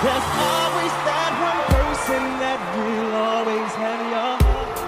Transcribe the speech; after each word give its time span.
There's 0.00 0.28
always 0.54 0.94
that 1.10 1.32
one 1.42 1.62
person 1.74 2.22
that 2.38 2.60
will 2.78 3.14
always 3.18 3.72
have 3.82 4.00
your 4.14 4.32
heart. 4.46 4.78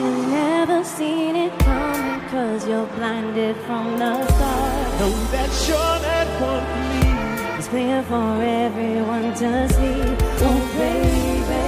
You 0.00 0.10
never 0.32 0.82
seen 0.84 1.36
it 1.36 1.52
coming 1.58 2.20
cause 2.30 2.66
you're 2.66 2.86
blinded 2.96 3.56
from 3.66 3.98
the 3.98 4.26
start. 4.26 5.00
Know 5.00 5.12
that 5.36 5.50
you're 5.68 5.98
that 6.08 6.28
one 6.40 6.64
for 6.64 6.80
me. 6.96 7.58
It's 7.58 7.68
clear 7.68 8.02
for 8.04 8.40
everyone 8.40 9.34
to 9.34 9.68
see. 9.68 10.16
Oh, 10.40 10.60
baby. 10.80 11.64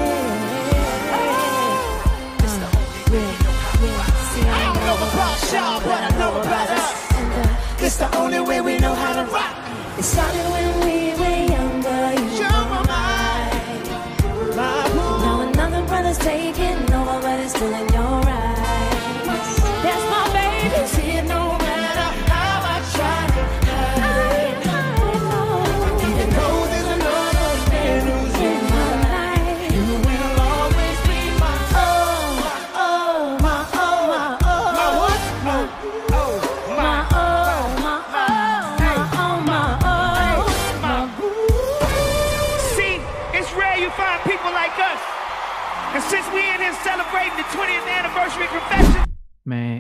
Uh, 1.13 2.57
yeah, 3.13 3.29
yeah, 3.85 4.05
see, 4.33 4.47
I 4.49 4.59
don't 4.65 4.81
know 4.89 4.99
about 5.05 5.39
y'all, 5.53 5.81
but 5.85 6.01
I 6.01 6.11
know 6.19 6.33
about 6.41 6.71
us. 6.81 6.97
It's 7.83 7.97
the 7.97 8.09
only 8.17 8.41
way 8.41 8.63
we 8.63 8.79
know 8.79 8.95
how 8.95 9.23
to 9.23 9.31
rock. 9.31 9.55
It 9.99 10.05
started 10.05 10.50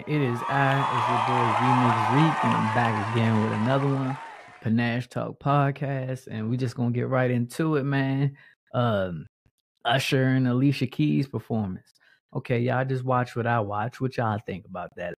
It 0.06 0.23
is 0.23 0.39
I, 0.48 0.81
it's 0.81 1.09
your 1.11 1.20
boy 1.29 1.45
Remix 1.61 2.15
Reek, 2.15 2.45
and 2.45 2.55
I'm 2.55 2.75
back 2.75 3.12
again 3.12 3.43
with 3.43 3.53
another 3.53 3.87
one, 3.87 4.17
Panache 4.62 5.09
Talk 5.09 5.39
Podcast, 5.39 6.27
and 6.27 6.48
we 6.48 6.56
just 6.56 6.75
gonna 6.75 6.91
get 6.91 7.09
right 7.09 7.31
into 7.31 7.77
it, 7.77 7.84
man. 7.84 8.34
Um, 8.73 9.27
Usher 9.84 10.25
and 10.25 10.48
Alicia 10.48 10.87
Keys 10.87 11.28
performance. 11.28 11.93
Okay, 12.34 12.61
y'all 12.61 12.84
just 12.84 13.05
watch 13.05 13.37
what 13.37 13.47
I 13.47 13.61
watch. 13.61 14.01
What 14.01 14.17
y'all 14.17 14.41
think 14.47 14.65
about 14.65 14.91
that? 14.97 15.15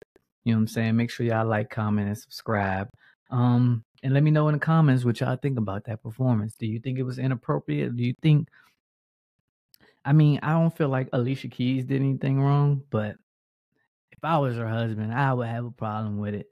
You 0.45 0.53
know 0.53 0.59
what 0.59 0.63
I'm 0.63 0.69
saying? 0.69 0.97
Make 0.97 1.11
sure 1.11 1.27
y'all 1.27 1.47
like, 1.47 1.69
comment, 1.69 2.09
and 2.09 2.17
subscribe. 2.17 2.89
Um, 3.31 3.85
and 4.03 4.15
let 4.15 4.23
me 4.23 4.31
know 4.31 4.49
in 4.49 4.55
the 4.55 4.61
comments 4.61 5.05
what 5.05 5.21
y'all 5.21 5.37
think 5.37 5.59
about 5.59 5.85
that 5.85 6.03
performance. 6.03 6.55
Do 6.55 6.67
you 6.67 6.79
think 6.79 6.99
it 6.99 7.03
was 7.03 7.19
inappropriate? 7.19 7.97
Do 7.97 8.03
you 8.03 8.15
think? 8.23 8.49
I 10.07 10.15
mean, 10.15 10.41
I 10.43 10.53
don't 10.53 10.75
feel 10.75 10.89
like 10.89 11.11
Alicia 11.13 11.49
Keys 11.49 11.85
did 11.85 12.01
anything 12.01 12.41
wrong, 12.41 12.83
but 12.89 13.17
I 14.25 14.39
was 14.39 14.57
her 14.57 14.69
husband, 14.69 15.13
I 15.15 15.33
would 15.35 15.49
have 15.49 15.65
a 15.67 15.71
problem 15.71 16.19
with 16.19 16.35
it. 16.35 16.47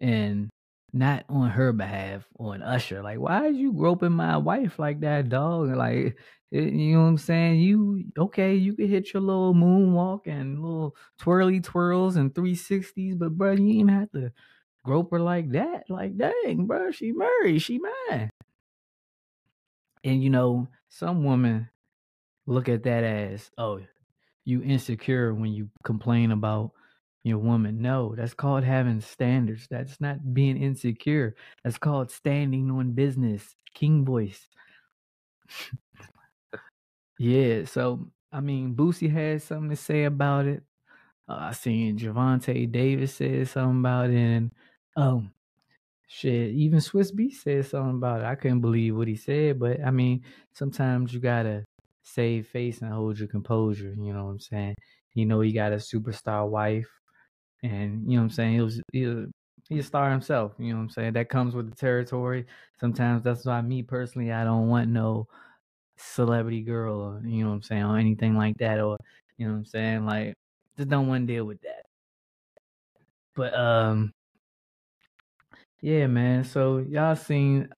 And 0.00 0.50
not 0.92 1.24
on 1.28 1.50
her 1.50 1.72
behalf, 1.72 2.26
on 2.38 2.62
Usher. 2.62 3.02
Like, 3.02 3.18
why 3.18 3.46
is 3.48 3.56
you 3.56 3.72
groping 3.72 4.12
my 4.12 4.36
wife 4.38 4.78
like 4.78 5.00
that, 5.00 5.28
dog? 5.28 5.68
Like, 5.70 6.18
it- 6.50 6.72
you 6.72 6.94
know 6.94 7.02
what 7.02 7.08
I'm 7.08 7.18
saying? 7.18 7.60
You 7.60 8.04
okay? 8.18 8.54
You 8.54 8.74
could 8.74 8.88
hit 8.88 9.12
your 9.12 9.22
little 9.22 9.54
moonwalk 9.54 10.26
and 10.26 10.62
little 10.62 10.96
twirly 11.18 11.60
twirls 11.60 12.16
and 12.16 12.34
360s, 12.34 13.14
but 13.16 13.36
bro, 13.36 13.52
you 13.52 13.80
ain't 13.80 13.90
have 13.90 14.10
to 14.12 14.32
grope 14.84 15.10
her 15.12 15.20
like 15.20 15.50
that. 15.50 15.90
Like, 15.90 16.16
dang, 16.16 16.66
bro, 16.66 16.90
she 16.92 17.12
married, 17.12 17.60
she 17.62 17.78
mine. 17.78 18.30
And 20.04 20.22
you 20.22 20.30
know, 20.30 20.68
some 20.88 21.24
women 21.24 21.68
look 22.46 22.68
at 22.68 22.84
that 22.84 23.04
as, 23.04 23.50
oh, 23.58 23.80
you 24.44 24.62
insecure 24.62 25.34
when 25.34 25.52
you 25.52 25.68
complain 25.84 26.30
about 26.30 26.72
your 27.26 27.38
woman. 27.38 27.82
No, 27.82 28.14
that's 28.16 28.34
called 28.34 28.62
having 28.62 29.00
standards. 29.00 29.66
That's 29.68 30.00
not 30.00 30.32
being 30.32 30.56
insecure. 30.56 31.34
That's 31.64 31.76
called 31.78 32.10
standing 32.10 32.70
on 32.70 32.92
business. 32.92 33.54
King 33.74 34.04
voice. 34.04 34.46
yeah, 37.18 37.64
so 37.64 38.08
I 38.32 38.40
mean 38.40 38.74
Boosie 38.74 39.12
had 39.12 39.42
something 39.42 39.70
to 39.70 39.76
say 39.76 40.04
about 40.04 40.46
it. 40.46 40.62
Uh, 41.28 41.38
I 41.50 41.52
seen 41.52 41.98
Gervonta 41.98 42.70
Davis 42.70 43.16
said 43.16 43.48
something 43.48 43.80
about 43.80 44.10
it 44.10 44.16
and 44.16 44.52
um 44.96 45.32
shit, 46.08 46.50
even 46.52 46.78
Swizz 46.78 47.12
Beatz 47.12 47.42
said 47.42 47.66
something 47.66 47.96
about 47.96 48.20
it. 48.22 48.26
I 48.26 48.36
couldn't 48.36 48.60
believe 48.60 48.96
what 48.96 49.08
he 49.08 49.16
said, 49.16 49.58
but 49.58 49.84
I 49.84 49.90
mean, 49.90 50.22
sometimes 50.52 51.12
you 51.12 51.20
gotta 51.20 51.64
save 52.04 52.46
face 52.48 52.82
and 52.82 52.92
hold 52.92 53.18
your 53.18 53.28
composure, 53.28 53.94
you 53.98 54.12
know 54.12 54.26
what 54.26 54.30
I'm 54.30 54.40
saying? 54.40 54.76
You 55.14 55.26
know, 55.26 55.40
he 55.40 55.52
got 55.52 55.72
a 55.72 55.76
superstar 55.76 56.48
wife 56.48 56.88
and 57.62 58.02
you 58.10 58.16
know 58.16 58.22
what 58.22 58.24
I'm 58.24 58.30
saying? 58.30 58.54
He 58.54 58.60
was 58.60 58.82
he, 58.92 59.06
was- 59.06 59.28
he 59.68 59.78
a 59.80 59.82
star 59.82 60.10
himself, 60.12 60.52
you 60.58 60.68
know 60.70 60.76
what 60.76 60.82
I'm 60.84 60.90
saying? 60.90 61.14
That 61.14 61.28
comes 61.28 61.54
with 61.54 61.68
the 61.70 61.74
territory. 61.76 62.46
Sometimes 62.78 63.22
that's 63.24 63.44
why 63.44 63.60
me 63.62 63.82
personally 63.82 64.30
I 64.32 64.44
don't 64.44 64.68
want 64.68 64.90
no 64.90 65.26
celebrity 65.98 66.62
girl 66.62 67.00
or 67.00 67.22
you 67.26 67.42
know 67.44 67.50
what 67.50 67.56
I'm 67.56 67.62
saying, 67.62 67.82
or 67.84 67.98
anything 67.98 68.36
like 68.36 68.56
that, 68.58 68.80
or 68.80 68.98
you 69.38 69.46
know 69.46 69.52
what 69.54 69.58
I'm 69.60 69.64
saying? 69.66 70.06
Like 70.06 70.34
just 70.76 70.88
don't 70.88 71.08
want 71.08 71.26
to 71.28 71.34
deal 71.34 71.44
with 71.46 71.60
that. 71.62 71.86
But 73.34 73.54
um 73.54 74.12
yeah, 75.80 76.06
man. 76.06 76.44
So 76.44 76.78
y'all 76.78 77.16
seen 77.16 77.68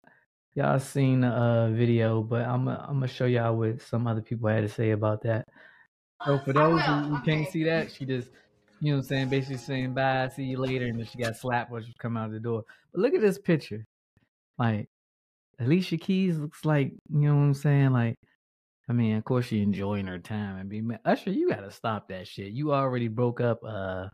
y'all 0.54 0.78
seen 0.80 1.22
the 1.22 1.28
uh 1.28 1.70
video, 1.70 2.22
but 2.22 2.42
I'm 2.46 2.68
I'm 2.68 2.94
gonna 2.94 3.08
show 3.08 3.26
y'all 3.26 3.56
what 3.56 3.80
some 3.82 4.06
other 4.06 4.22
people 4.22 4.48
had 4.48 4.62
to 4.62 4.68
say 4.68 4.90
about 4.92 5.22
that. 5.22 5.46
So 6.26 6.38
for 6.38 6.52
those 6.52 6.80
who, 6.82 6.92
who 6.94 7.22
can't 7.22 7.48
see 7.48 7.64
that, 7.64 7.92
she 7.92 8.06
just, 8.06 8.30
you 8.80 8.92
know 8.92 8.98
what 8.98 9.02
I'm 9.02 9.08
saying, 9.08 9.28
basically 9.28 9.58
saying 9.58 9.94
bye, 9.94 10.28
see 10.28 10.44
you 10.44 10.58
later, 10.58 10.86
and 10.86 10.98
then 10.98 11.06
she 11.06 11.18
got 11.18 11.36
slapped 11.36 11.70
when 11.70 11.84
she 11.84 11.94
come 11.98 12.16
out 12.16 12.30
the 12.30 12.40
door. 12.40 12.64
But 12.92 13.00
look 13.00 13.14
at 13.14 13.20
this 13.20 13.38
picture. 13.38 13.84
Like 14.58 14.88
Alicia 15.60 15.96
Keys 15.98 16.38
looks 16.38 16.64
like, 16.64 16.92
you 17.10 17.28
know 17.28 17.34
what 17.34 17.42
I'm 17.42 17.54
saying? 17.54 17.90
Like, 17.92 18.16
I 18.88 18.92
mean, 18.92 19.16
of 19.16 19.24
course 19.24 19.46
she 19.46 19.62
enjoying 19.62 20.06
her 20.06 20.18
time 20.18 20.56
and 20.56 20.68
be 20.68 20.82
Usher, 21.04 21.30
you 21.30 21.48
gotta 21.50 21.70
stop 21.70 22.08
that 22.08 22.26
shit. 22.26 22.52
You 22.52 22.72
already 22.72 23.08
broke 23.08 23.40
up 23.40 23.60
uh 23.64 24.08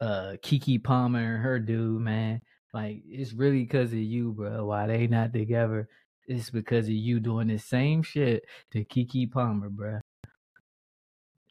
uh 0.00 0.36
Keke 0.42 0.82
Palmer 0.82 1.34
and 1.34 1.42
her 1.42 1.58
dude, 1.58 2.00
man. 2.00 2.40
Like 2.72 3.02
it's 3.06 3.32
really 3.32 3.60
because 3.62 3.92
of 3.92 3.98
you, 3.98 4.32
bro. 4.32 4.66
Why 4.66 4.86
they 4.86 5.06
not 5.06 5.32
together? 5.32 5.88
It's 6.26 6.50
because 6.50 6.86
of 6.86 6.92
you 6.92 7.20
doing 7.20 7.48
the 7.48 7.58
same 7.58 8.02
shit 8.02 8.44
to 8.72 8.84
Keke 8.84 9.30
Palmer, 9.30 9.68
bro. 9.68 10.00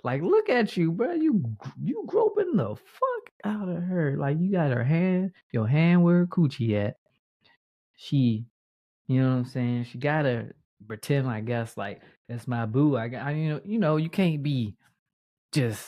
Like, 0.04 0.22
look 0.22 0.50
at 0.50 0.76
you, 0.76 0.92
bro. 0.92 1.14
You 1.14 1.44
you 1.82 2.04
groping 2.08 2.58
the 2.58 2.76
fuck 2.76 3.32
out 3.46 3.70
of 3.70 3.84
her. 3.84 4.18
Like 4.18 4.38
you 4.40 4.52
got 4.52 4.72
her 4.72 4.84
hand, 4.84 5.32
your 5.52 5.68
hand 5.68 6.04
where 6.04 6.20
her 6.20 6.28
coochie 6.28 6.76
at. 6.76 6.98
She, 7.96 8.46
you 9.08 9.22
know 9.22 9.30
what 9.30 9.36
I'm 9.36 9.46
saying? 9.46 9.86
She 9.86 9.98
gotta 9.98 10.50
pretend, 10.88 11.30
I 11.30 11.40
guess, 11.40 11.78
like 11.78 12.02
that's 12.28 12.48
my 12.48 12.66
boo. 12.66 12.98
I 12.98 13.10
I, 13.10 13.32
you 13.32 13.50
know, 13.50 13.62
you 13.64 13.80
know, 13.80 13.96
you 13.96 14.10
can't 14.10 14.44
be 14.44 14.76
just 15.54 15.86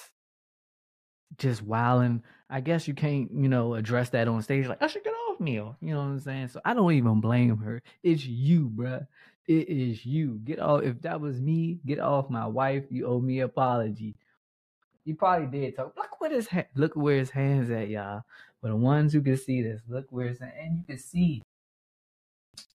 just 1.37 1.61
wilding. 1.61 2.23
I 2.49 2.61
guess 2.61 2.87
you 2.87 2.93
can't, 2.93 3.29
you 3.31 3.49
know, 3.49 3.73
address 3.73 4.11
that 4.11 4.27
on 4.27 4.41
stage 4.43 4.67
like, 4.67 4.77
oh, 4.79 4.85
I 4.85 4.87
should 4.87 5.03
get 5.03 5.13
off 5.29 5.39
me. 5.39 5.53
You 5.53 5.75
know 5.81 5.97
what 5.97 6.03
I'm 6.03 6.19
saying? 6.19 6.49
So 6.49 6.61
I 6.63 6.73
don't 6.73 6.93
even 6.93 7.19
blame 7.19 7.57
her. 7.57 7.81
It's 8.03 8.25
you, 8.25 8.69
bruh. 8.69 9.05
It 9.47 9.69
is 9.69 10.05
you. 10.05 10.39
Get 10.43 10.59
off. 10.59 10.83
If 10.83 11.01
that 11.01 11.21
was 11.21 11.39
me, 11.39 11.79
get 11.85 11.99
off 11.99 12.29
my 12.29 12.47
wife. 12.47 12.85
You 12.89 13.07
owe 13.07 13.19
me 13.19 13.41
apology. 13.41 14.15
You 15.03 15.15
probably 15.15 15.47
did. 15.47 15.75
So 15.75 15.93
look 15.97 16.19
where 16.19 16.31
his 16.31 16.47
ha- 16.47 16.67
look 16.75 16.95
where 16.95 17.17
his 17.17 17.29
hands 17.29 17.69
at, 17.69 17.89
y'all. 17.89 18.23
But 18.61 18.69
the 18.69 18.75
ones 18.75 19.13
who 19.13 19.21
can 19.21 19.37
see 19.37 19.61
this, 19.61 19.81
look 19.87 20.07
where 20.09 20.27
it's 20.27 20.41
at, 20.41 20.55
and 20.59 20.77
you 20.77 20.83
can 20.87 20.97
see 20.97 21.43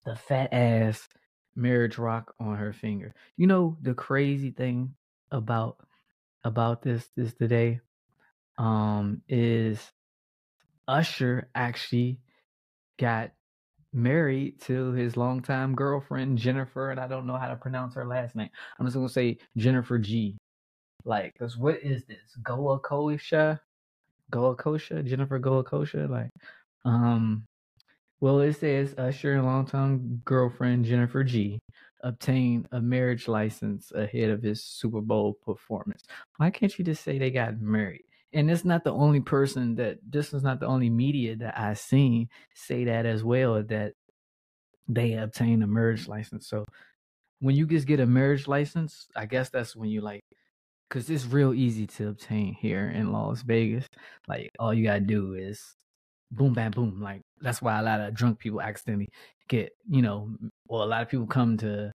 the 0.05 0.17
fat 0.17 0.53
ass 0.53 1.09
marriage 1.57 1.99
rock 1.99 2.35
on 2.39 2.57
her 2.57 2.73
finger. 2.73 3.15
You 3.37 3.47
know 3.47 3.77
the 3.83 3.95
crazy 3.95 4.51
thing 4.51 4.95
about 5.31 5.79
about 6.45 6.83
this 6.83 7.09
this 7.17 7.35
today 7.35 7.81
um 8.59 9.23
is 9.29 9.81
Usher 10.87 11.49
actually 11.55 12.21
got 12.99 13.33
married 13.93 14.61
to 14.63 14.93
his 14.93 15.17
longtime 15.17 15.75
girlfriend 15.75 16.39
Jennifer, 16.39 16.91
and 16.91 17.01
I 17.01 17.09
don't 17.09 17.27
know 17.27 17.37
how 17.37 17.49
to 17.49 17.57
pronounce 17.57 17.95
her 17.95 18.07
last 18.07 18.37
name. 18.37 18.51
I'm 18.79 18.87
just 18.87 18.97
gonna 18.97 19.09
say 19.09 19.39
Jennifer 19.57 19.99
G. 19.99 20.37
Like, 21.05 21.35
cause 21.39 21.57
what 21.57 21.83
is 21.83 22.05
this? 22.05 22.37
Goa 22.43 22.81
Kosha? 22.81 23.61
Goa? 24.31 24.57
Jennifer 25.03 25.39
Goa? 25.39 25.65
Like, 26.09 26.31
um, 26.85 27.45
well, 28.21 28.41
it 28.41 28.55
says 28.55 28.95
Usher 28.99 29.35
and 29.35 29.45
longtime 29.45 30.23
girlfriend 30.25 30.85
Jennifer 30.85 31.23
G 31.25 31.61
obtained 32.03 32.69
a 32.73 32.81
marriage 32.81 33.29
license 33.29 33.93
ahead 33.93 34.31
of 34.31 34.43
his 34.43 34.65
Super 34.65 35.01
Bowl 35.01 35.35
performance. 35.45 36.05
Why 36.37 36.51
can't 36.51 36.77
you 36.79 36.85
just 36.85 37.05
say 37.05 37.19
they 37.19 37.31
got 37.31 37.61
married? 37.61 38.08
And 38.33 38.51
it's 38.51 38.65
not 38.65 38.85
the 38.85 38.93
only 38.93 39.21
person 39.21 39.77
that 39.77 39.99
this 40.07 40.35
is 40.35 40.43
not 40.43 40.61
the 40.61 40.67
only 40.67 40.91
media 40.91 41.37
that 41.37 41.59
I 41.59 41.75
seen 41.75 42.29
say 42.55 42.85
that 42.85 43.07
as 43.07 43.25
well 43.25 43.63
that 43.63 43.93
they 44.87 45.15
obtain 45.15 45.63
a 45.63 45.67
marriage 45.67 46.09
license. 46.09 46.49
So 46.49 46.65
when 47.41 47.57
you 47.57 47.67
just 47.67 47.87
get 47.87 48.01
a 48.01 48.07
marriage 48.07 48.47
license, 48.49 49.07
I 49.17 49.27
guess 49.27 49.51
that's 49.51 49.75
when 49.77 49.89
you 49.91 50.01
like, 50.03 50.21
because 50.89 51.09
it's 51.09 51.27
real 51.27 51.55
easy 51.55 51.87
to 51.87 52.09
obtain 52.09 52.55
here 52.55 52.89
in 52.89 53.13
Las 53.13 53.43
Vegas. 53.43 53.87
Like 54.27 54.51
all 54.59 54.75
you 54.75 54.85
gotta 54.85 55.01
do 55.01 55.35
is 55.35 55.75
boom, 56.31 56.53
bam, 56.55 56.73
boom. 56.73 57.01
Like 57.01 57.23
that's 57.41 57.63
why 57.63 57.79
a 57.79 57.83
lot 57.83 58.01
of 58.01 58.15
drunk 58.15 58.39
people 58.39 58.61
accidentally 58.61 59.09
get, 59.49 59.73
you 59.89 60.03
know, 60.03 60.31
or 60.69 60.83
a 60.83 60.87
lot 60.87 61.03
of 61.03 61.09
people 61.09 61.27
come 61.27 61.57
to 61.59 61.93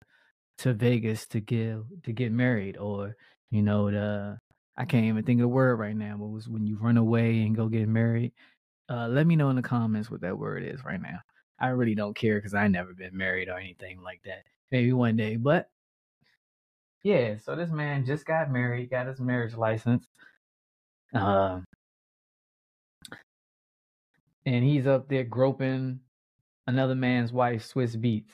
to 0.59 0.73
Vegas 0.73 1.27
to 1.27 1.39
get 1.39 1.77
to 2.03 2.11
get 2.11 2.31
married, 2.31 2.77
or 2.77 3.15
you 3.51 3.61
know, 3.61 3.91
the 3.91 4.37
I 4.75 4.85
can't 4.85 5.05
even 5.05 5.23
think 5.23 5.39
of 5.39 5.43
the 5.43 5.47
word 5.47 5.75
right 5.77 5.95
now. 5.95 6.17
But 6.17 6.27
was 6.27 6.47
when 6.47 6.65
you 6.65 6.77
run 6.77 6.97
away 6.97 7.41
and 7.41 7.55
go 7.55 7.67
get 7.67 7.87
married. 7.87 8.33
Uh, 8.89 9.07
let 9.07 9.25
me 9.25 9.35
know 9.35 9.49
in 9.49 9.55
the 9.55 9.61
comments 9.61 10.11
what 10.11 10.21
that 10.21 10.37
word 10.37 10.63
is 10.63 10.83
right 10.83 11.01
now. 11.01 11.19
I 11.59 11.67
really 11.67 11.95
don't 11.95 12.15
care 12.15 12.35
because 12.35 12.53
I 12.53 12.67
never 12.67 12.93
been 12.93 13.15
married 13.15 13.47
or 13.47 13.57
anything 13.57 14.01
like 14.01 14.21
that. 14.25 14.43
Maybe 14.71 14.91
one 14.91 15.15
day, 15.15 15.35
but 15.35 15.69
yeah. 17.03 17.37
So 17.37 17.55
this 17.55 17.69
man 17.69 18.05
just 18.05 18.25
got 18.25 18.51
married, 18.51 18.89
got 18.89 19.07
his 19.07 19.19
marriage 19.19 19.55
license. 19.55 20.05
Uh, 21.13 21.59
and 24.45 24.63
he's 24.63 24.87
up 24.87 25.07
there 25.07 25.23
groping 25.23 25.99
another 26.67 26.95
man's 26.95 27.31
wife, 27.31 27.71
Swizz 27.71 27.95
Beatz. 27.95 28.31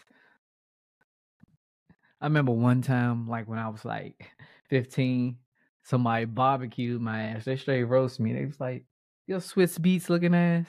I 2.21 2.25
remember 2.25 2.51
one 2.51 2.81
time, 2.81 3.27
like 3.27 3.47
when 3.47 3.59
I 3.59 3.69
was 3.69 3.85
like 3.85 4.31
15, 4.69 5.37
somebody 5.89 6.25
barbecued 6.25 7.01
my 7.01 7.23
ass. 7.23 7.45
They 7.45 7.57
straight 7.57 7.83
roast 7.83 8.19
me. 8.19 8.33
They 8.33 8.45
was 8.45 8.59
like, 8.59 8.85
your 9.27 9.39
Swizz 9.39 9.79
Beatz 9.79 10.09
looking 10.09 10.35
ass." 10.35 10.67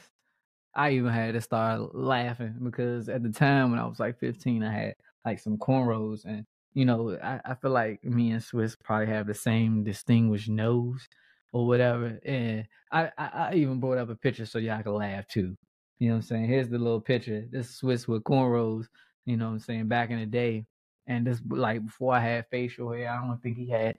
I 0.75 0.93
even 0.93 1.11
had 1.11 1.35
to 1.35 1.41
start 1.41 1.95
laughing 1.95 2.55
because 2.63 3.09
at 3.09 3.23
the 3.23 3.31
time 3.31 3.71
when 3.71 3.81
I 3.81 3.87
was 3.87 3.99
like 3.99 4.19
15, 4.21 4.63
I 4.63 4.73
had 4.73 4.95
like 5.25 5.41
some 5.41 5.59
cornrows, 5.59 6.25
and 6.25 6.47
you 6.75 6.85
know, 6.85 7.19
I, 7.23 7.41
I 7.45 7.55
feel 7.55 7.73
like 7.73 8.05
me 8.05 8.31
and 8.31 8.41
Swizz 8.41 8.77
probably 8.83 9.07
have 9.09 9.27
the 9.27 9.35
same 9.35 9.83
distinguished 9.85 10.49
nose 10.49 11.09
or 11.53 11.67
whatever. 11.67 12.19
And 12.25 12.67
I, 12.93 13.11
I, 13.19 13.27
I 13.35 13.55
even 13.55 13.81
brought 13.81 13.99
up 13.99 14.11
a 14.11 14.15
picture 14.15 14.47
so 14.47 14.59
y'all 14.59 14.83
can 14.83 14.95
laugh 14.95 15.27
too. 15.27 15.57
You 15.99 16.09
know 16.09 16.15
what 16.15 16.19
I'm 16.19 16.23
saying? 16.23 16.45
Here's 16.47 16.69
the 16.69 16.79
little 16.79 17.01
picture. 17.01 17.45
This 17.51 17.81
Swizz 17.81 18.09
with 18.09 18.25
cornrows, 18.25 18.87
you 19.27 19.37
know 19.37 19.47
what 19.47 19.53
I'm 19.53 19.59
saying, 19.61 19.89
back 19.89 20.11
in 20.11 20.21
the 20.21 20.27
day. 20.27 20.65
And 21.07 21.27
this 21.27 21.43
like 21.49 21.85
before 21.85 22.15
I 22.15 22.21
had 22.21 22.47
facial 22.51 22.93
hair, 22.93 23.11
I 23.11 23.27
don't 23.27 23.43
think 23.43 23.57
he 23.57 23.69
had 23.69 23.97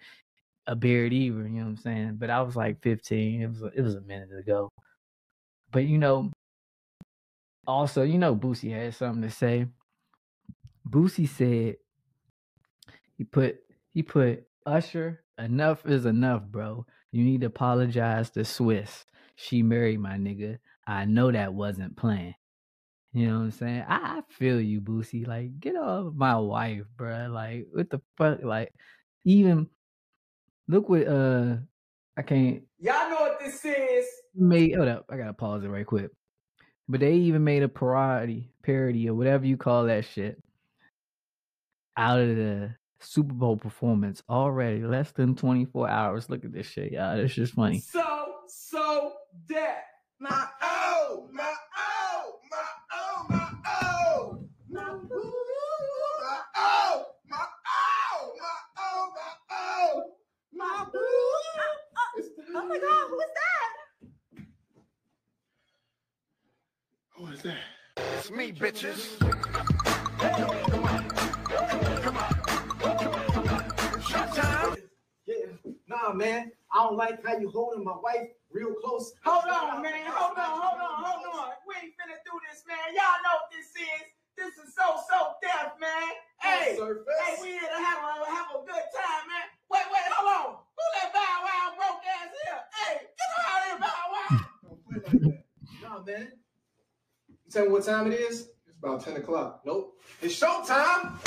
a 0.68 0.76
beard 0.76 1.14
either, 1.14 1.44
you 1.48 1.50
know 1.50 1.62
what 1.64 1.70
I'm 1.70 1.78
saying? 1.78 2.16
But 2.18 2.30
I 2.30 2.42
was 2.42 2.56
like 2.56 2.82
15. 2.82 3.42
It 3.42 3.48
was 3.48 3.64
it 3.76 3.82
was 3.82 3.96
a 3.96 4.02
minute 4.02 4.30
ago. 4.38 4.70
But 5.72 5.86
you 5.86 5.98
know, 5.98 6.32
also, 7.68 8.04
you 8.04 8.18
know 8.18 8.36
Boosie 8.36 8.74
had 8.74 8.94
something 8.96 9.22
to 9.24 9.30
say. 9.30 9.68
Boosie 10.88 11.30
said 11.30 11.78
he 13.18 13.24
put 13.24 13.60
he 13.94 14.04
put 14.04 14.46
Usher, 14.66 15.24
enough 15.38 15.86
is 15.86 16.06
enough, 16.06 16.44
bro. 16.44 16.86
You 17.12 17.24
need 17.24 17.42
to 17.42 17.48
apologize 17.48 18.30
to 18.32 18.42
Swizz. 18.42 19.06
She 19.36 19.64
married 19.64 20.00
my 20.00 20.18
nigga. 20.18 20.60
I 20.88 21.06
know 21.06 21.32
that 21.32 21.54
wasn't 21.54 21.98
planned. 21.98 22.36
You 23.14 23.28
know 23.28 23.38
what 23.40 23.44
I'm 23.44 23.52
saying? 23.52 23.86
I, 23.88 23.96
I 23.96 24.22
feel 24.30 24.62
you, 24.62 24.80
Boosie. 24.80 25.28
Like, 25.28 25.60
get 25.60 25.76
off 25.76 26.14
my 26.16 26.38
wife, 26.38 26.84
bro. 26.96 27.28
Like, 27.30 27.68
what 27.72 27.90
the 27.90 28.02
fuck? 28.18 28.44
Like, 28.44 28.74
even 29.26 29.68
look 30.72 30.90
what 30.90 31.08
uh 31.08 31.56
I 32.18 32.22
can't 32.24 32.64
Y'all 32.80 33.10
know 33.10 33.18
what 33.22 33.40
this 33.40 33.64
is. 33.66 34.06
made 34.36 34.76
hold 34.76 34.88
up, 34.88 35.06
I 35.10 35.18
gotta 35.18 35.34
pause 35.34 35.64
it 35.64 35.68
right 35.70 35.86
quick. 35.86 36.10
But 36.88 37.00
they 37.00 37.14
even 37.14 37.44
made 37.44 37.64
a 37.64 37.70
parody, 37.70 38.52
parody 38.64 39.08
or 39.08 39.14
whatever 39.14 39.46
you 39.46 39.56
call 39.58 39.86
that 39.86 40.06
shit 40.06 40.42
out 41.98 42.20
of 42.20 42.36
the 42.36 42.76
Super 43.02 43.34
Bowl 43.34 43.56
performance 43.58 44.22
already. 44.30 44.84
Less 44.84 45.12
than 45.12 45.36
24 45.36 45.90
hours. 45.90 46.30
Look 46.30 46.44
at 46.46 46.52
this 46.54 46.68
shit, 46.68 46.92
y'all. 46.92 47.18
It's 47.20 47.34
just 47.34 47.54
funny. 47.54 47.80
So, 47.80 48.34
so 48.48 49.14
dead. 49.48 49.78
My 50.20 50.48
oh, 50.62 51.30
my 51.32 51.54
oh, 51.78 52.40
my 52.52 52.58
oh, 52.94 53.26
my 53.30 53.50
oh. 53.66 54.44
My 54.70 54.82
ooh, 54.82 55.34
my 56.22 56.40
oh, 56.58 57.06
my 57.30 57.46
oh, 57.68 58.34
my 58.40 58.56
oh, 58.78 59.12
my 59.16 59.32
oh. 59.52 60.04
My 60.54 60.86
ooh. 60.96 62.18
It's 62.18 62.28
the- 62.36 62.44
Oh 62.54 62.68
my 62.68 62.78
god, 62.78 63.08
who 63.10 63.20
is 63.20 63.32
that? 63.40 63.72
Who 67.16 67.28
is 67.28 67.42
that? 67.44 68.21
It's 68.32 68.38
me, 68.38 68.54
bitches. 68.54 69.20
Showtime. 74.00 74.78
Yeah, 75.26 75.36
nah, 75.88 76.14
man. 76.14 76.52
I 76.72 76.78
don't 76.78 76.96
like 76.96 77.20
how 77.26 77.38
you 77.38 77.50
holding 77.50 77.84
my 77.84 77.98
wife 78.02 78.32
real 78.50 78.74
close. 78.80 79.12
Hold 79.26 79.52
on, 79.52 79.82
man. 79.82 80.08
Hold 80.08 80.38
on, 80.38 80.48
hold 80.48 80.80
on, 80.80 81.04
hold 81.04 81.36
on. 81.36 81.50
We 81.68 81.76
ain't 81.76 81.92
finna 82.00 82.16
do 82.24 82.32
this, 82.48 82.64
man. 82.68 82.80
Y'all 82.96 83.20
know 83.20 83.36
what 83.44 83.52
this 83.52 83.68
is. 83.76 84.08
This 84.40 84.56
is 84.64 84.76
So 84.76 84.96
So 85.12 85.36
Def, 85.44 85.76
man. 85.82 85.92
Hey, 86.40 86.80
hey, 86.80 87.36
we 87.42 87.48
here 87.52 87.68
to 87.68 87.84
have 87.84 88.00
a 88.00 88.32
have 88.32 88.48
a 88.56 88.64
good 88.64 88.86
time, 88.96 89.24
man. 89.28 89.46
Wait, 89.70 89.88
wait, 89.92 90.08
hold 90.16 90.32
on. 90.32 90.64
Who 90.80 90.84
that 90.96 91.12
Bow 91.12 91.36
Wow 91.44 91.76
broke 91.76 92.04
ass 92.08 92.32
here? 92.32 92.60
Hey, 92.80 92.96
get 93.12 93.30
out 93.44 93.60
of 93.60 93.68
here, 93.68 93.80
Bow 93.84 94.04
Wow. 94.08 94.40
Don't 94.64 94.80
play 94.88 95.00
like 95.04 95.20
that. 95.20 95.44
Nah, 95.84 96.00
man. 96.08 96.41
You 97.52 97.60
tell 97.60 97.66
me 97.66 97.72
what 97.74 97.84
time 97.84 98.10
it 98.10 98.18
is? 98.18 98.48
It's 98.66 98.78
about 98.78 99.04
10 99.04 99.18
o'clock. 99.18 99.60
Nope. 99.66 100.00
It's 100.22 100.40
showtime. 100.40 101.20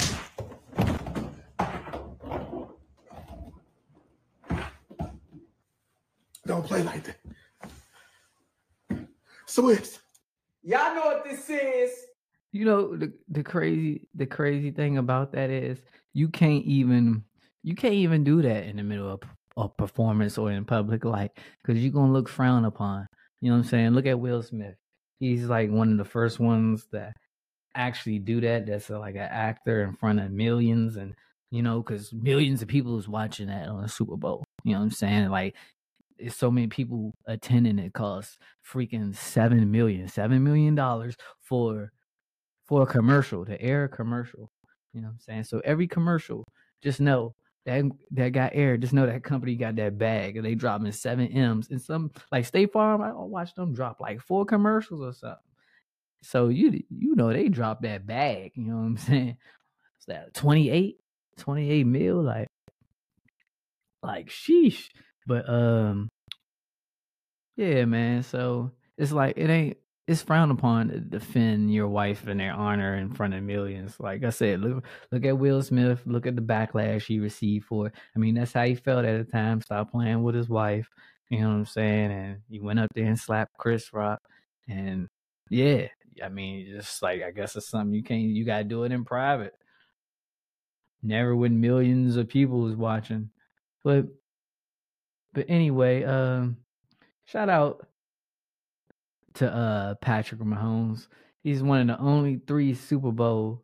Don't 6.46 6.64
play 6.64 6.82
like 6.82 7.04
that. 7.04 7.18
Swizz. 9.46 9.98
Y'all 10.62 10.94
know 10.94 11.04
what 11.04 11.24
this 11.24 11.50
is. 11.50 11.90
You 12.52 12.64
know 12.64 12.96
the 12.96 13.12
the 13.28 13.42
crazy 13.42 14.08
the 14.14 14.24
crazy 14.24 14.70
thing 14.70 14.96
about 14.96 15.32
that 15.32 15.50
is 15.50 15.82
you 16.14 16.30
can't 16.30 16.64
even 16.64 17.22
you 17.62 17.74
can't 17.74 17.92
even 17.92 18.24
do 18.24 18.40
that 18.40 18.64
in 18.64 18.76
the 18.76 18.82
middle 18.82 19.10
of 19.10 19.20
a 19.58 19.68
performance 19.68 20.38
or 20.38 20.50
in 20.50 20.64
public 20.64 21.04
like 21.04 21.38
because 21.60 21.82
you're 21.82 21.92
gonna 21.92 22.14
look 22.14 22.30
frowned 22.30 22.64
upon. 22.64 23.06
You 23.42 23.50
know 23.50 23.58
what 23.58 23.64
I'm 23.64 23.68
saying? 23.68 23.90
Look 23.90 24.06
at 24.06 24.18
Will 24.18 24.42
Smith. 24.42 24.76
He's 25.20 25.46
like 25.46 25.70
one 25.70 25.92
of 25.92 25.98
the 25.98 26.04
first 26.04 26.38
ones 26.40 26.86
that 26.92 27.14
actually 27.74 28.18
do 28.18 28.40
that. 28.40 28.66
That's 28.66 28.90
uh, 28.90 28.98
like 28.98 29.14
an 29.14 29.20
actor 29.22 29.82
in 29.82 29.94
front 29.94 30.20
of 30.20 30.30
millions 30.30 30.96
and 30.96 31.14
you 31.50 31.62
know 31.62 31.82
because 31.82 32.12
millions 32.12 32.62
of 32.62 32.68
people 32.68 32.98
is 32.98 33.08
watching 33.08 33.48
that 33.48 33.68
on 33.68 33.82
the 33.82 33.88
Super 33.88 34.16
Bowl. 34.16 34.44
You 34.64 34.72
know 34.72 34.78
what 34.78 34.84
I'm 34.84 34.90
saying? 34.90 35.28
Like 35.30 35.54
it's 36.18 36.36
so 36.36 36.50
many 36.50 36.68
people 36.68 37.12
attending 37.26 37.78
it 37.78 37.92
costs 37.92 38.38
freaking 38.66 39.14
seven 39.14 39.70
million, 39.70 40.08
seven 40.08 40.42
million 40.44 40.74
dollars 40.74 41.16
for 41.40 41.90
for 42.66 42.82
a 42.82 42.86
commercial, 42.86 43.44
to 43.44 43.60
air 43.60 43.84
a 43.84 43.88
commercial. 43.88 44.50
You 44.92 45.02
know 45.02 45.08
what 45.08 45.14
I'm 45.14 45.20
saying? 45.20 45.44
So 45.44 45.60
every 45.64 45.86
commercial, 45.86 46.44
just 46.82 47.00
know 47.00 47.34
that 47.66 47.84
that 48.12 48.30
got 48.30 48.52
aired, 48.54 48.82
just 48.82 48.92
know 48.92 49.06
that 49.06 49.24
company 49.24 49.56
got 49.56 49.76
that 49.76 49.98
bag 49.98 50.36
and 50.36 50.44
they 50.44 50.54
dropping 50.54 50.92
seven 50.92 51.28
M's 51.28 51.70
and 51.70 51.80
some 51.80 52.10
like 52.30 52.44
State 52.44 52.72
Farm, 52.72 53.00
I 53.02 53.12
watch 53.14 53.54
them 53.54 53.72
drop 53.74 54.00
like 54.00 54.20
four 54.20 54.44
commercials 54.44 55.00
or 55.00 55.12
something. 55.12 55.38
So 56.22 56.48
you 56.48 56.82
you 56.90 57.14
know 57.14 57.32
they 57.32 57.48
drop 57.48 57.82
that 57.82 58.06
bag, 58.06 58.52
you 58.54 58.64
know 58.64 58.76
what 58.76 58.82
I'm 58.82 58.96
saying? 58.98 59.36
Is 60.00 60.06
that 60.08 60.34
28? 60.34 60.96
28 61.38 61.86
mil? 61.86 62.22
Like 62.22 62.48
like 64.02 64.28
sheesh. 64.28 64.88
But 65.26 65.48
um 65.48 66.08
yeah, 67.56 67.84
man. 67.84 68.22
So 68.22 68.72
it's 68.98 69.12
like 69.12 69.34
it 69.38 69.48
ain't 69.50 69.76
it's 70.06 70.22
frowned 70.22 70.52
upon 70.52 70.88
to 70.88 71.00
defend 71.00 71.72
your 71.72 71.88
wife 71.88 72.26
and 72.26 72.38
their 72.38 72.52
honor 72.52 72.96
in 72.96 73.10
front 73.10 73.32
of 73.32 73.42
millions. 73.42 73.98
Like 73.98 74.22
I 74.22 74.30
said, 74.30 74.60
look 74.60 74.84
look 75.10 75.24
at 75.24 75.38
Will 75.38 75.62
Smith, 75.62 76.02
look 76.04 76.26
at 76.26 76.36
the 76.36 76.42
backlash 76.42 77.06
he 77.06 77.20
received 77.20 77.66
for 77.66 77.86
it. 77.86 77.94
I 78.14 78.18
mean, 78.18 78.34
that's 78.34 78.52
how 78.52 78.64
he 78.64 78.74
felt 78.74 79.06
at 79.06 79.24
the 79.26 79.30
time. 79.32 79.62
Stop 79.62 79.92
playing 79.92 80.22
with 80.22 80.34
his 80.34 80.48
wife. 80.48 80.88
You 81.30 81.40
know 81.40 81.48
what 81.48 81.54
I'm 81.54 81.66
saying? 81.66 82.12
And 82.12 82.38
he 82.50 82.60
went 82.60 82.80
up 82.80 82.90
there 82.94 83.06
and 83.06 83.18
slapped 83.18 83.56
Chris 83.56 83.92
Rock. 83.94 84.20
And 84.68 85.08
yeah, 85.48 85.88
I 86.22 86.28
mean, 86.28 86.66
just 86.70 87.02
like 87.02 87.22
I 87.22 87.30
guess 87.30 87.56
it's 87.56 87.68
something 87.68 87.94
you 87.94 88.02
can't 88.02 88.22
you 88.22 88.44
gotta 88.44 88.64
do 88.64 88.84
it 88.84 88.92
in 88.92 89.04
private. 89.04 89.54
Never 91.02 91.34
when 91.34 91.60
millions 91.60 92.16
of 92.16 92.28
people 92.28 92.68
is 92.68 92.76
watching. 92.76 93.30
But 93.82 94.06
but 95.32 95.46
anyway, 95.48 96.04
um 96.04 96.58
shout 97.24 97.48
out 97.48 97.86
to 99.34 99.52
uh 99.52 99.94
Patrick 99.96 100.40
Mahomes. 100.40 101.08
He's 101.42 101.62
one 101.62 101.80
of 101.80 101.98
the 101.98 102.02
only 102.02 102.40
three 102.46 102.74
Super 102.74 103.12
Bowls 103.12 103.60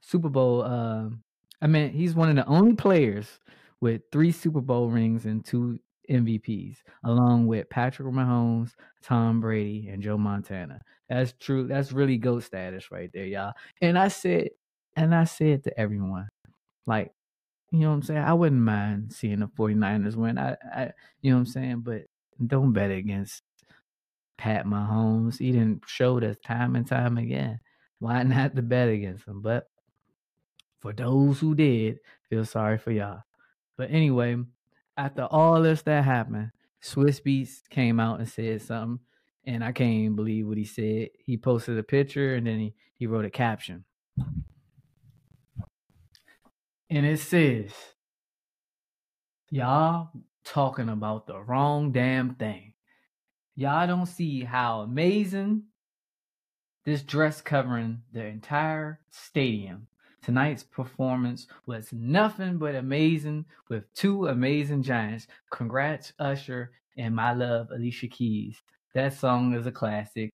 Super 0.00 0.28
Bowl 0.28 0.62
um 0.62 1.22
I 1.60 1.66
mean 1.66 1.90
he's 1.90 2.14
one 2.14 2.30
of 2.30 2.36
the 2.36 2.46
only 2.46 2.74
players 2.74 3.40
with 3.80 4.02
three 4.12 4.32
Super 4.32 4.60
Bowl 4.60 4.88
rings 4.88 5.24
and 5.24 5.44
two 5.44 5.78
MVPs, 6.10 6.78
along 7.04 7.46
with 7.46 7.68
Patrick 7.68 8.08
Mahomes, 8.08 8.72
Tom 9.02 9.40
Brady, 9.40 9.88
and 9.88 10.02
Joe 10.02 10.16
Montana. 10.18 10.80
That's 11.08 11.32
true. 11.38 11.66
That's 11.66 11.92
really 11.92 12.16
GOAT 12.18 12.40
status 12.40 12.90
right 12.90 13.10
there, 13.12 13.26
y'all. 13.26 13.52
And 13.80 13.98
I 13.98 14.08
said, 14.08 14.48
and 14.96 15.14
I 15.14 15.24
said 15.24 15.64
to 15.64 15.80
everyone, 15.80 16.28
Like, 16.86 17.12
you 17.70 17.80
know 17.80 17.88
what 17.90 17.94
I'm 17.96 18.02
saying? 18.02 18.20
I 18.20 18.34
wouldn't 18.34 18.60
mind 18.60 19.12
seeing 19.12 19.40
the 19.40 19.48
49ers 19.48 20.16
win. 20.16 20.38
I, 20.38 20.56
I 20.74 20.92
you 21.22 21.30
know 21.30 21.36
what 21.36 21.40
I'm 21.40 21.46
saying? 21.46 21.80
But 21.80 22.02
don't 22.44 22.72
bet 22.72 22.90
against 22.90 23.42
Pat 24.38 24.64
Mahomes. 24.64 25.38
He 25.38 25.52
didn't 25.52 25.82
show 25.86 26.18
us 26.20 26.36
time 26.42 26.76
and 26.76 26.86
time 26.86 27.18
again. 27.18 27.60
Why 27.98 28.22
not 28.24 28.56
to 28.56 28.62
bet 28.62 28.88
against 28.88 29.26
him? 29.26 29.42
But 29.42 29.68
for 30.80 30.92
those 30.92 31.40
who 31.40 31.54
did, 31.54 31.98
feel 32.30 32.44
sorry 32.44 32.78
for 32.78 32.92
y'all. 32.92 33.22
But 33.76 33.90
anyway, 33.90 34.36
after 34.96 35.24
all 35.24 35.60
this 35.60 35.82
that 35.82 36.04
happened, 36.04 36.52
Swizz 36.82 37.20
Beatz 37.22 37.68
came 37.68 38.00
out 38.00 38.20
and 38.20 38.28
said 38.28 38.62
something, 38.62 39.00
and 39.44 39.64
I 39.64 39.72
can't 39.72 39.90
even 39.90 40.16
believe 40.16 40.46
what 40.46 40.58
he 40.58 40.64
said. 40.64 41.10
He 41.18 41.36
posted 41.36 41.78
a 41.78 41.82
picture 41.82 42.34
and 42.34 42.46
then 42.46 42.58
he, 42.58 42.74
he 42.94 43.06
wrote 43.06 43.24
a 43.24 43.30
caption. 43.30 43.84
And 46.90 47.04
it 47.04 47.20
says, 47.20 47.72
Y'all 49.50 50.10
talking 50.44 50.88
about 50.88 51.26
the 51.26 51.40
wrong 51.40 51.92
damn 51.92 52.34
thing. 52.34 52.67
Y'all 53.58 53.88
don't 53.88 54.06
see 54.06 54.44
how 54.44 54.82
amazing 54.82 55.64
this 56.86 57.02
dress 57.02 57.40
covering 57.40 58.00
the 58.12 58.24
entire 58.24 59.00
stadium. 59.10 59.88
Tonight's 60.22 60.62
performance 60.62 61.48
was 61.66 61.92
nothing 61.92 62.58
but 62.58 62.76
amazing 62.76 63.44
with 63.68 63.92
two 63.94 64.28
amazing 64.28 64.84
giants. 64.84 65.26
Congrats, 65.50 66.12
Usher, 66.20 66.70
and 66.98 67.16
my 67.16 67.32
love, 67.32 67.66
Alicia 67.72 68.06
Keys. 68.06 68.62
That 68.94 69.14
song 69.14 69.52
is 69.56 69.66
a 69.66 69.72
classic. 69.72 70.30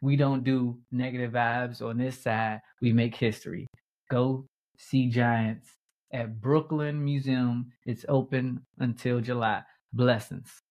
We 0.00 0.14
don't 0.14 0.44
do 0.44 0.78
negative 0.92 1.32
vibes 1.32 1.82
on 1.82 1.98
this 1.98 2.16
side. 2.16 2.60
We 2.80 2.92
make 2.92 3.16
history. 3.16 3.66
Go 4.08 4.46
see 4.78 5.08
Giants 5.08 5.66
at 6.12 6.40
Brooklyn 6.40 7.04
Museum. 7.04 7.72
It's 7.86 8.04
open 8.08 8.64
until 8.78 9.20
July. 9.20 9.64
Blessings. 9.92 10.62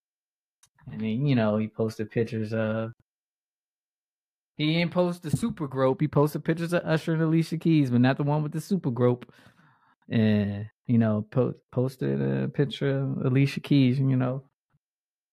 And 0.90 1.00
then, 1.00 1.26
you 1.26 1.34
know, 1.34 1.56
he 1.56 1.68
posted 1.68 2.10
pictures 2.10 2.52
of. 2.52 2.92
He 4.56 4.78
ain't 4.78 4.90
post 4.90 5.22
the 5.22 5.30
super 5.30 5.68
grope. 5.68 6.00
He 6.00 6.08
posted 6.08 6.44
pictures 6.44 6.72
of 6.72 6.82
Usher 6.84 7.12
and 7.12 7.22
Alicia 7.22 7.58
Keys, 7.58 7.90
but 7.90 8.00
not 8.00 8.16
the 8.16 8.22
one 8.22 8.42
with 8.42 8.52
the 8.52 8.60
super 8.60 8.90
grope. 8.90 9.30
And, 10.08 10.66
you 10.86 10.96
know, 10.98 11.26
po- 11.30 11.54
posted 11.72 12.22
a 12.22 12.48
picture 12.48 13.00
of 13.00 13.26
Alicia 13.26 13.60
Keys, 13.60 13.98
and, 13.98 14.10
you 14.10 14.16
know, 14.16 14.44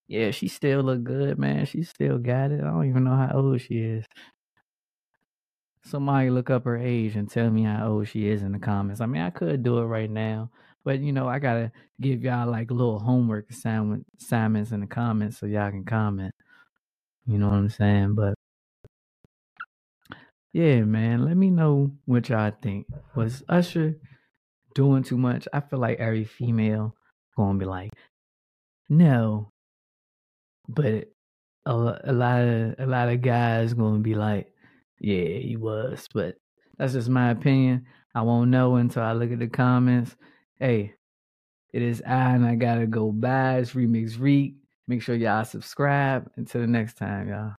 yeah, 0.07 0.31
she 0.31 0.47
still 0.47 0.81
look 0.81 1.03
good, 1.03 1.39
man. 1.39 1.65
She 1.65 1.83
still 1.83 2.17
got 2.17 2.51
it. 2.51 2.59
I 2.59 2.65
don't 2.65 2.89
even 2.89 3.05
know 3.05 3.15
how 3.15 3.31
old 3.33 3.61
she 3.61 3.75
is. 3.75 4.05
Somebody 5.85 6.29
look 6.29 6.49
up 6.49 6.65
her 6.65 6.77
age 6.77 7.15
and 7.15 7.29
tell 7.29 7.49
me 7.49 7.63
how 7.63 7.87
old 7.87 8.07
she 8.07 8.27
is 8.27 8.41
in 8.41 8.51
the 8.51 8.59
comments. 8.59 9.01
I 9.01 9.05
mean, 9.05 9.21
I 9.21 9.29
could 9.29 9.63
do 9.63 9.79
it 9.79 9.85
right 9.85 10.09
now, 10.09 10.49
but 10.83 10.99
you 10.99 11.11
know, 11.11 11.27
I 11.27 11.39
gotta 11.39 11.71
give 12.01 12.23
y'all 12.23 12.49
like 12.49 12.71
a 12.71 12.73
little 12.73 12.99
homework 12.99 13.49
assignment 13.49 14.05
assignments 14.19 14.71
in 14.71 14.81
the 14.81 14.87
comments 14.87 15.37
so 15.37 15.45
y'all 15.45 15.71
can 15.71 15.85
comment. 15.85 16.33
You 17.25 17.37
know 17.37 17.47
what 17.47 17.55
I'm 17.55 17.69
saying? 17.69 18.15
But 18.15 18.33
yeah, 20.51 20.81
man, 20.81 21.25
let 21.25 21.37
me 21.37 21.49
know 21.49 21.91
what 22.05 22.29
y'all 22.29 22.51
think. 22.61 22.87
Was 23.15 23.43
Usher 23.49 23.95
doing 24.75 25.03
too 25.03 25.17
much? 25.17 25.47
I 25.53 25.61
feel 25.61 25.79
like 25.79 25.99
every 25.99 26.25
female 26.25 26.95
gonna 27.35 27.57
be 27.57 27.65
like, 27.65 27.91
no, 28.89 29.49
but 30.67 31.09
a, 31.65 31.71
a 32.03 32.13
lot 32.13 32.41
of 32.41 32.75
a 32.79 32.85
lot 32.85 33.09
of 33.09 33.21
guys 33.21 33.73
gonna 33.73 33.99
be 33.99 34.15
like, 34.15 34.47
yeah, 34.99 35.23
he 35.39 35.55
was. 35.57 36.07
But 36.13 36.35
that's 36.77 36.93
just 36.93 37.09
my 37.09 37.31
opinion. 37.31 37.85
I 38.15 38.21
won't 38.21 38.51
know 38.51 38.75
until 38.75 39.03
I 39.03 39.13
look 39.13 39.31
at 39.31 39.39
the 39.39 39.47
comments. 39.47 40.15
Hey, 40.63 40.93
it 41.73 41.81
is 41.81 42.01
I 42.07 42.35
and 42.35 42.45
I 42.45 42.55
gotta 42.55 42.87
go. 42.87 43.11
It's 43.11 43.73
Remix 43.73 44.17
Reek. 44.17 44.55
Make 44.87 45.01
sure 45.01 45.13
y'all 45.13 45.43
subscribe. 45.43 46.31
Until 46.37 46.61
the 46.61 46.67
next 46.67 46.93
time, 46.93 47.27
y'all. 47.27 47.55